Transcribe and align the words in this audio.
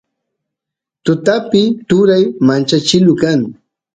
tutapi 1.03 1.61
turay 1.89 2.23
manchkilu 2.47 3.13
kan 3.21 3.39